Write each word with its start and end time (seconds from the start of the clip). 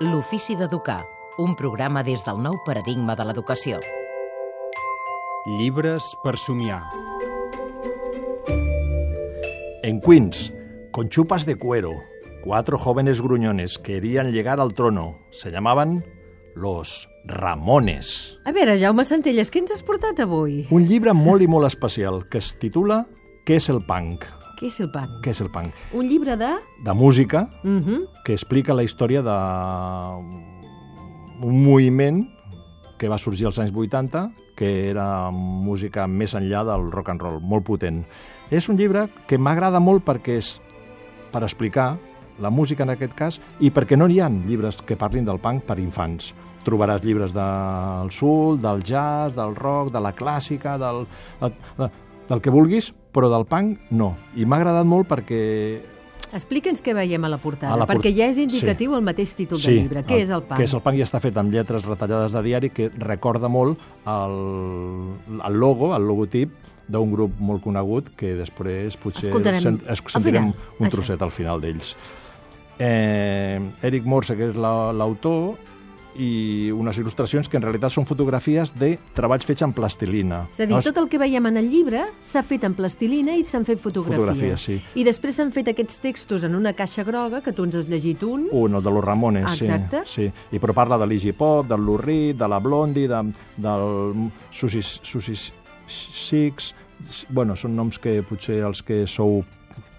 L'ofici 0.00 0.54
d'educar, 0.56 1.02
un 1.36 1.52
programa 1.52 2.00
des 2.00 2.22
del 2.24 2.38
nou 2.40 2.54
paradigma 2.64 3.12
de 3.18 3.24
l'educació. 3.28 3.82
Llibres 5.58 6.06
per 6.22 6.38
somiar. 6.40 6.78
En 9.84 10.00
Queens, 10.00 10.54
con 10.90 11.10
chupas 11.10 11.44
de 11.44 11.58
cuero, 11.60 11.92
cuatro 12.42 12.78
jóvenes 12.78 13.20
gruñones 13.20 13.76
querían 13.76 14.32
llegar 14.32 14.58
al 14.58 14.72
trono. 14.72 15.18
Se 15.28 15.50
llamaban 15.50 16.06
los 16.54 17.10
Ramones. 17.26 18.38
A 18.46 18.52
veure, 18.56 18.78
Jaume 18.80 19.04
Centelles, 19.04 19.52
què 19.52 19.60
ens 19.60 19.76
has 19.76 19.84
portat 19.84 20.24
avui? 20.24 20.62
Un 20.72 20.88
llibre 20.88 21.12
molt 21.12 21.44
i 21.44 21.46
molt 21.46 21.68
especial 21.68 22.24
que 22.32 22.40
es 22.40 22.54
titula 22.56 23.04
Què 23.44 23.60
és 23.60 23.68
el 23.68 23.84
punk? 23.84 24.24
Què 24.60 24.68
és 24.68 24.80
el 24.84 24.90
punk? 24.92 25.22
Què 25.24 25.32
és 25.32 25.40
el 25.40 25.48
punk? 25.52 25.72
Un 25.96 26.08
llibre 26.10 26.36
de... 26.36 26.50
De 26.84 26.92
música 26.92 27.46
Uh 27.64 27.80
-huh. 27.80 28.00
que 28.24 28.32
explica 28.32 28.74
la 28.74 28.82
història 28.82 29.22
de 29.22 29.36
un 31.42 31.64
moviment 31.64 32.28
que 32.98 33.08
va 33.08 33.16
sorgir 33.18 33.46
als 33.46 33.58
anys 33.58 33.72
80, 33.72 34.30
que 34.54 34.90
era 34.90 35.30
música 35.30 36.06
més 36.06 36.34
enllà 36.34 36.64
del 36.64 36.90
rock 36.92 37.08
and 37.08 37.22
roll, 37.22 37.40
molt 37.40 37.64
potent. 37.64 38.04
És 38.50 38.68
un 38.68 38.76
llibre 38.76 39.08
que 39.26 39.38
m'agrada 39.38 39.80
molt 39.80 40.04
perquè 40.04 40.36
és 40.36 40.60
per 41.32 41.42
explicar 41.42 41.96
la 42.38 42.50
música 42.50 42.82
en 42.82 42.90
aquest 42.90 43.14
cas 43.14 43.40
i 43.60 43.70
perquè 43.70 43.96
no 43.96 44.06
hi 44.08 44.20
ha 44.20 44.28
llibres 44.28 44.76
que 44.82 44.96
parlin 44.96 45.24
del 45.24 45.38
punk 45.38 45.62
per 45.64 45.78
infants. 45.78 46.34
Trobaràs 46.64 47.02
llibres 47.02 47.32
del 47.32 48.10
soul, 48.10 48.60
del 48.60 48.82
jazz, 48.82 49.34
del 49.34 49.54
rock, 49.56 49.92
de 49.92 50.00
la 50.00 50.12
clàssica, 50.12 50.76
del, 50.76 51.06
de, 51.40 51.52
de, 51.78 51.90
del 52.30 52.40
que 52.40 52.50
vulguis, 52.54 52.92
però 53.12 53.28
del 53.32 53.44
punk 53.50 53.90
no. 53.90 54.14
I 54.38 54.46
m'ha 54.46 54.60
agradat 54.62 54.86
molt 54.88 55.08
perquè 55.10 55.40
Explica'ns 56.30 56.78
què 56.78 56.92
veiem 56.94 57.24
a 57.26 57.28
la 57.28 57.40
portada, 57.42 57.72
A 57.74 57.76
la 57.76 57.86
port- 57.88 57.98
perquè 58.04 58.12
ja 58.14 58.28
és 58.30 58.36
indicatiu 58.38 58.92
sí. 58.92 58.96
el 58.96 59.02
mateix 59.02 59.32
títol 59.34 59.58
del 59.58 59.80
llibre. 59.80 60.04
Què 60.06 60.20
és 60.22 60.30
el 60.30 60.44
punk? 60.46 60.60
Què 60.60 60.68
és 60.68 60.74
el 60.78 60.82
punk 60.84 61.00
i 61.00 61.02
està 61.02 61.18
fet 61.18 61.36
amb 61.42 61.50
lletres 61.50 61.82
retallades 61.84 62.30
de 62.36 62.42
diari 62.46 62.70
que 62.70 62.86
recorda 63.02 63.48
molt 63.50 63.80
el, 64.06 64.36
el 65.42 65.58
logo, 65.58 65.90
el 65.96 66.06
logotip 66.06 66.52
d'un 66.86 67.10
grup 67.10 67.34
molt 67.42 67.62
conegut 67.66 68.12
que 68.18 68.36
després 68.38 68.94
potser 68.96 69.26
Escoltarem 69.26 69.60
sent, 69.62 69.80
es, 69.90 70.04
sentirem 70.06 70.52
final, 70.52 70.70
un 70.78 70.86
això. 70.86 70.92
trosset 70.94 71.22
al 71.22 71.30
final 71.34 71.60
d'ells. 71.60 71.96
Eh, 72.78 73.60
Eric 73.82 74.06
Morse, 74.06 74.36
que 74.36 74.48
és 74.50 74.56
la- 74.56 74.92
l'autor, 74.92 75.56
i 76.18 76.70
unes 76.74 76.98
il·lustracions 76.98 77.48
que 77.48 77.58
en 77.58 77.64
realitat 77.64 77.92
són 77.94 78.06
fotografies 78.08 78.72
de 78.78 78.94
treballs 79.14 79.46
fets 79.46 79.62
en 79.66 79.74
plastilina. 79.76 80.42
És 80.50 80.62
a 80.64 80.66
dir, 80.66 80.80
tot 80.84 80.98
el 81.02 81.08
que 81.12 81.20
veiem 81.20 81.46
en 81.50 81.60
el 81.60 81.70
llibre 81.70 82.06
s'ha 82.26 82.42
fet 82.46 82.64
en 82.66 82.74
plastilina 82.78 83.36
i 83.38 83.44
s'han 83.46 83.66
fet 83.68 83.80
fotografies. 83.82 84.24
Fotografies, 84.24 84.66
sí. 84.66 84.78
I 84.98 85.06
després 85.06 85.38
s'han 85.38 85.52
fet 85.54 85.70
aquests 85.72 86.00
textos 86.02 86.44
en 86.46 86.56
una 86.58 86.74
caixa 86.76 87.04
groga, 87.06 87.42
que 87.44 87.54
tu 87.54 87.68
ens 87.68 87.78
has 87.78 87.88
llegit 87.90 88.24
un. 88.26 88.48
Un, 88.50 88.74
el 88.74 88.82
de 88.82 88.90
los 88.90 89.04
Ramones, 89.04 89.50
sí, 89.56 89.66
Exacte. 89.68 90.02
sí. 90.06 90.28
I 90.50 90.62
però 90.62 90.74
parla 90.76 90.98
de 91.00 91.06
l'Iggy 91.06 91.32
Pop, 91.36 91.68
del 91.70 91.86
Reed, 92.00 92.36
de 92.40 92.48
la 92.48 92.58
Blondie, 92.58 93.08
de, 93.08 93.22
del 93.56 94.30
Susi, 94.50 94.82
Susi 94.82 95.36
Six... 95.86 96.74
Bueno, 97.32 97.54
són 97.56 97.72
noms 97.72 97.96
que 97.96 98.18
potser 98.28 98.58
els 98.60 98.82
que 98.84 99.06
sou 99.08 99.38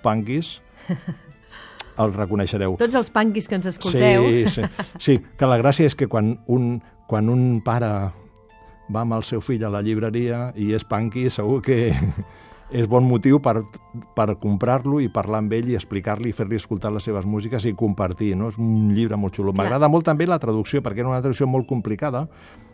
punkis 0.04 0.60
els 2.00 2.16
reconeixereu. 2.16 2.78
Tots 2.80 2.98
els 2.98 3.12
punkis 3.14 3.48
que 3.50 3.58
ens 3.60 3.70
escolteu. 3.74 4.28
Sí, 4.28 4.44
sí, 4.48 4.90
sí, 5.00 5.18
que 5.38 5.50
la 5.50 5.60
gràcia 5.62 5.90
és 5.90 5.98
que 5.98 6.08
quan 6.12 6.36
un, 6.48 6.76
quan 7.10 7.30
un 7.30 7.62
pare 7.66 7.92
va 8.92 9.04
amb 9.06 9.18
el 9.18 9.26
seu 9.28 9.42
fill 9.44 9.64
a 9.66 9.72
la 9.72 9.82
llibreria 9.84 10.50
i 10.60 10.72
és 10.76 10.86
punky, 10.88 11.30
segur 11.32 11.62
que 11.66 11.92
és 12.82 12.88
bon 12.88 13.04
motiu 13.04 13.42
per, 13.44 13.60
per 14.16 14.30
comprar-lo 14.40 15.02
i 15.04 15.10
parlar 15.12 15.42
amb 15.44 15.54
ell 15.56 15.74
i 15.74 15.76
explicar-li 15.76 16.32
i 16.32 16.36
fer-li 16.36 16.60
escoltar 16.60 16.94
les 16.96 17.04
seves 17.08 17.28
músiques 17.28 17.68
i 17.68 17.76
compartir, 17.78 18.34
no? 18.40 18.48
És 18.52 18.60
un 18.62 18.94
llibre 18.96 19.20
molt 19.20 19.36
xulo. 19.36 19.56
M'agrada 19.56 19.92
molt 19.92 20.08
també 20.08 20.28
la 20.28 20.40
traducció, 20.40 20.84
perquè 20.84 21.04
era 21.04 21.12
una 21.12 21.22
traducció 21.22 21.48
molt 21.52 21.68
complicada 21.70 22.28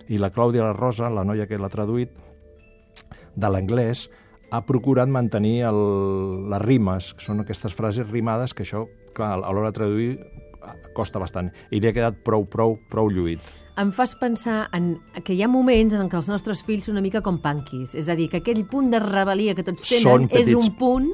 i 0.07 0.21
la 0.21 0.31
Clàudia 0.31 0.63
La 0.63 0.77
Rosa, 0.77 1.09
la 1.09 1.25
noia 1.27 1.49
que 1.49 1.59
l'ha 1.59 1.71
traduït, 1.73 2.13
de 3.37 3.49
l'anglès, 3.53 4.07
ha 4.49 4.61
procurat 4.65 5.09
mantenir 5.11 5.61
el, 5.67 5.81
les 6.49 6.63
rimes, 6.63 7.11
que 7.17 7.25
són 7.25 7.43
aquestes 7.43 7.75
frases 7.75 8.07
rimades 8.09 8.55
que 8.55 8.63
això, 8.63 8.85
clar, 9.17 9.33
a 9.41 9.51
l'hora 9.51 9.71
de 9.71 9.77
traduir 9.79 10.11
costa 10.97 11.19
bastant. 11.21 11.51
I 11.71 11.79
li 11.79 11.87
ha 11.89 11.93
quedat 11.95 12.17
prou, 12.25 12.45
prou, 12.49 12.77
prou 12.91 13.09
lluït. 13.13 13.41
Em 13.77 13.91
fas 13.93 14.15
pensar 14.17 14.65
en 14.73 14.95
que 15.23 15.35
hi 15.37 15.43
ha 15.45 15.47
moments 15.51 15.93
en 15.93 16.09
què 16.09 16.17
els 16.17 16.27
nostres 16.31 16.63
fills 16.65 16.87
són 16.89 16.95
una 16.97 17.03
mica 17.05 17.21
com 17.25 17.37
punkis. 17.43 17.93
És 17.95 18.09
a 18.09 18.15
dir, 18.17 18.25
que 18.31 18.41
aquell 18.41 18.63
punt 18.67 18.89
de 18.91 18.99
rebel·lia 19.03 19.53
que 19.55 19.63
tots 19.63 19.85
tenen 19.87 20.03
Són 20.03 20.25
és 20.31 20.33
petits- 20.33 20.57
un 20.67 20.75
punt 20.79 21.07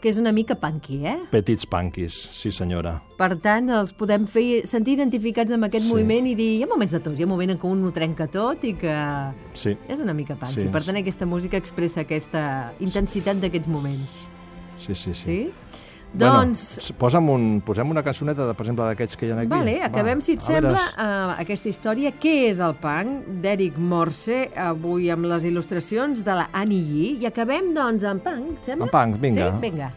que 0.00 0.08
és 0.08 0.16
una 0.18 0.32
mica 0.32 0.54
punky, 0.60 1.00
eh? 1.06 1.16
Petits 1.30 1.66
punkis, 1.68 2.14
sí 2.32 2.50
senyora. 2.50 2.94
Per 3.18 3.30
tant, 3.44 3.68
els 3.70 3.92
podem 3.92 4.24
fer 4.26 4.62
sentir 4.66 4.94
identificats 4.96 5.52
amb 5.52 5.64
aquest 5.68 5.84
Sí. 5.86 5.90
moviment 5.92 6.26
i 6.26 6.34
dir, 6.34 6.50
hi 6.58 6.62
ha 6.64 6.66
moments 6.66 6.92
de 6.92 7.00
tots, 7.00 7.18
hi 7.18 7.22
ha 7.22 7.26
un 7.26 7.32
moment 7.32 7.50
en 7.52 7.58
què 7.60 7.68
un 7.70 7.84
ho 7.84 7.92
trenca 7.92 8.26
tot 8.26 8.64
i 8.64 8.72
que 8.74 8.94
Sí, 9.52 9.76
és 9.88 10.00
una 10.00 10.12
mica 10.14 10.34
punky. 10.36 10.62
Sí. 10.62 10.68
Per 10.72 10.82
tant, 10.84 10.96
aquesta 10.96 11.26
música 11.26 11.56
expressa 11.56 12.00
aquesta 12.02 12.72
intensitat 12.80 13.36
d'aquests 13.40 13.68
moments. 13.68 14.14
sí, 14.78 14.94
sí. 14.94 15.12
sí. 15.12 15.22
Sí? 15.24 15.52
Bueno, 16.14 16.32
Doncs, 16.42 16.62
s- 16.78 16.92
posa'm, 16.92 17.28
un, 17.32 17.44
posem 17.64 17.88
una 17.90 18.02
cançoneta, 18.04 18.44
de, 18.46 18.54
per 18.54 18.66
exemple, 18.66 18.84
d'aquests 18.84 19.16
que 19.16 19.26
hi 19.26 19.30
ha 19.32 19.38
aquí. 19.40 19.48
vale, 19.48 19.78
Va, 19.80 19.86
acabem, 19.86 20.20
si 20.20 20.32
et 20.36 20.42
sembla, 20.44 20.82
uh, 20.92 21.40
aquesta 21.40 21.68
història. 21.70 22.12
Què 22.20 22.34
és 22.50 22.60
el 22.60 22.74
punk? 22.74 23.26
D'Eric 23.42 23.78
Morse, 23.78 24.50
avui 24.54 25.08
amb 25.10 25.24
les 25.24 25.44
il·lustracions 25.48 26.22
de 26.22 26.34
la 26.34 26.48
Annie 26.52 26.82
Yee. 26.84 27.16
I 27.22 27.26
acabem, 27.26 27.72
doncs, 27.74 28.04
amb 28.04 28.22
punk, 28.22 28.58
sembla? 28.66 28.90
Amb 28.90 28.92
punk, 28.92 29.20
vinga. 29.22 29.52
Sí? 29.54 29.60
Vinga. 29.70 29.90